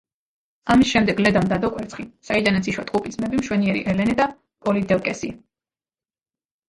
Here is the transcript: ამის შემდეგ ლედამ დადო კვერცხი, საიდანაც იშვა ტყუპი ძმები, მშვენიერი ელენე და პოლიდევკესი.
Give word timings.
ამის 0.75 0.93
შემდეგ 0.93 1.19
ლედამ 1.25 1.43
დადო 1.51 1.69
კვერცხი, 1.75 2.05
საიდანაც 2.29 2.69
იშვა 2.73 2.87
ტყუპი 2.91 3.13
ძმები, 3.17 3.43
მშვენიერი 3.43 3.85
ელენე 3.93 4.19
და 4.23 4.27
პოლიდევკესი. 4.67 5.35